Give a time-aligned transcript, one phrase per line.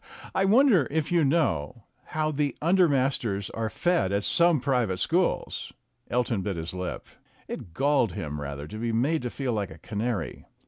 [0.23, 0.31] Ah!
[0.33, 5.73] I wonder if you know how the under masters are fed at some private schools?"
[6.09, 7.05] Elton bit his lip.
[7.47, 10.47] It galled him rather to be made to feel like a canary.